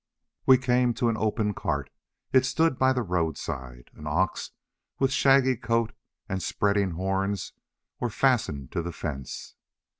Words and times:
We 0.47 0.57
came 0.57 0.95
to 0.95 1.09
an 1.09 1.17
open 1.17 1.53
cart. 1.53 1.91
It 2.33 2.43
stood 2.47 2.79
by 2.79 2.91
the 2.91 3.03
roadside. 3.03 3.91
An 3.93 4.07
ox 4.07 4.49
with 4.97 5.11
shaggy 5.13 5.55
coat 5.55 5.93
and 6.27 6.41
spreading 6.41 6.93
horns 6.97 7.53
was 7.99 8.15
fastened 8.15 8.71
to 8.71 8.81
the 8.81 8.93
fence. 8.93 9.53